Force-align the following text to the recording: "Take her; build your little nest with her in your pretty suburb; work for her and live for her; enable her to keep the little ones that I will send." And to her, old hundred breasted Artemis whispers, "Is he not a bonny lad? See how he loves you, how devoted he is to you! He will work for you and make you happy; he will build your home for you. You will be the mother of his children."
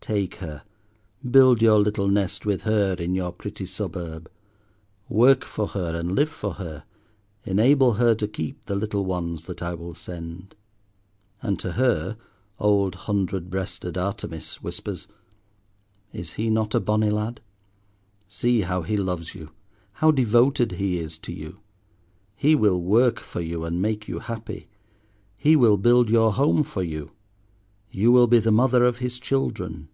"Take 0.00 0.36
her; 0.36 0.62
build 1.30 1.60
your 1.60 1.78
little 1.78 2.08
nest 2.08 2.46
with 2.46 2.62
her 2.62 2.94
in 2.98 3.14
your 3.14 3.30
pretty 3.30 3.66
suburb; 3.66 4.30
work 5.06 5.44
for 5.44 5.66
her 5.68 5.94
and 5.94 6.14
live 6.14 6.30
for 6.30 6.54
her; 6.54 6.84
enable 7.44 7.94
her 7.94 8.14
to 8.14 8.26
keep 8.26 8.64
the 8.64 8.74
little 8.74 9.04
ones 9.04 9.44
that 9.44 9.60
I 9.60 9.74
will 9.74 9.92
send." 9.92 10.54
And 11.42 11.60
to 11.60 11.72
her, 11.72 12.16
old 12.58 12.94
hundred 12.94 13.50
breasted 13.50 13.98
Artemis 13.98 14.62
whispers, 14.62 15.08
"Is 16.14 16.34
he 16.34 16.48
not 16.48 16.74
a 16.74 16.80
bonny 16.80 17.10
lad? 17.10 17.42
See 18.26 18.62
how 18.62 18.80
he 18.80 18.96
loves 18.96 19.34
you, 19.34 19.50
how 19.94 20.10
devoted 20.10 20.72
he 20.72 20.98
is 21.00 21.18
to 21.18 21.34
you! 21.34 21.58
He 22.34 22.54
will 22.54 22.80
work 22.80 23.20
for 23.20 23.42
you 23.42 23.62
and 23.66 23.82
make 23.82 24.08
you 24.08 24.20
happy; 24.20 24.68
he 25.38 25.54
will 25.54 25.76
build 25.76 26.08
your 26.08 26.32
home 26.32 26.62
for 26.62 26.82
you. 26.82 27.10
You 27.90 28.10
will 28.10 28.26
be 28.26 28.38
the 28.38 28.50
mother 28.50 28.86
of 28.86 28.98
his 28.98 29.20
children." 29.20 29.88